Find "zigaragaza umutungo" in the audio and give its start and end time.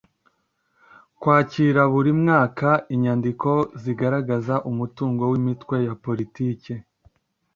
3.81-5.23